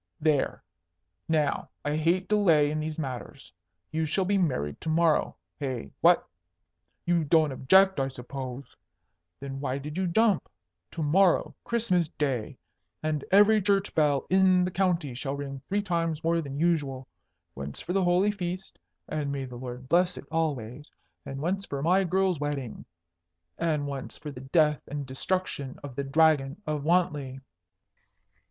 There! 0.19 0.63
Now, 1.29 1.69
I 1.85 1.95
hate 1.95 2.27
delay 2.27 2.71
in 2.71 2.79
these 2.79 2.97
matters. 2.97 3.53
You 3.91 4.07
shall 4.07 4.25
be 4.25 4.39
married 4.39 4.81
to 4.81 4.89
morrow. 4.89 5.35
Hey? 5.59 5.91
What? 6.01 6.27
You 7.05 7.23
don't 7.23 7.51
object, 7.51 7.99
I 7.99 8.07
suppose? 8.07 8.75
Then 9.39 9.59
why 9.59 9.77
did 9.77 9.99
you 9.99 10.07
jump? 10.07 10.49
To 10.93 11.03
morrow, 11.03 11.53
Christmas 11.63 12.07
Day, 12.17 12.57
and 13.03 13.23
every 13.31 13.61
church 13.61 13.93
bell 13.93 14.25
in 14.27 14.65
the 14.65 14.71
county 14.71 15.13
shall 15.13 15.35
ring 15.35 15.61
three 15.69 15.83
times 15.83 16.23
more 16.23 16.41
than 16.41 16.59
usual. 16.59 17.07
Once 17.53 17.79
for 17.79 17.93
the 17.93 18.03
holy 18.03 18.31
Feast, 18.31 18.79
and 19.07 19.31
may 19.31 19.45
the 19.45 19.55
Lord 19.55 19.87
bless 19.87 20.17
it 20.17 20.25
always! 20.31 20.89
and 21.27 21.39
once 21.41 21.67
for 21.67 21.83
my 21.83 22.03
girl's 22.05 22.39
wedding. 22.39 22.85
And 23.59 23.85
once 23.85 24.17
for 24.17 24.31
the 24.31 24.41
death 24.41 24.81
and 24.87 25.05
destruction 25.05 25.79
of 25.83 25.95
the 25.95 26.03
Dragon 26.03 26.59
of 26.65 26.81
Wantley." 26.83 27.39